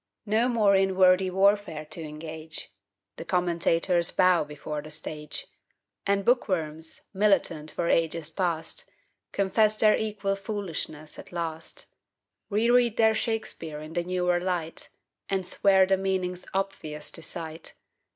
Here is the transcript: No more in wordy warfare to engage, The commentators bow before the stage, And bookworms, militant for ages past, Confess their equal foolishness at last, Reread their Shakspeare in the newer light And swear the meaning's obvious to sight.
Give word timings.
No 0.25 0.49
more 0.49 0.75
in 0.75 0.95
wordy 0.95 1.29
warfare 1.29 1.85
to 1.91 2.01
engage, 2.03 2.73
The 3.17 3.23
commentators 3.23 4.09
bow 4.09 4.43
before 4.43 4.81
the 4.81 4.89
stage, 4.89 5.45
And 6.07 6.25
bookworms, 6.25 7.01
militant 7.13 7.69
for 7.69 7.87
ages 7.87 8.31
past, 8.31 8.89
Confess 9.31 9.77
their 9.77 9.95
equal 9.95 10.35
foolishness 10.35 11.19
at 11.19 11.31
last, 11.31 11.85
Reread 12.49 12.97
their 12.97 13.13
Shakspeare 13.13 13.79
in 13.81 13.93
the 13.93 14.03
newer 14.03 14.39
light 14.39 14.89
And 15.29 15.45
swear 15.45 15.85
the 15.85 15.97
meaning's 15.97 16.47
obvious 16.51 17.11
to 17.11 17.21
sight. 17.21 17.75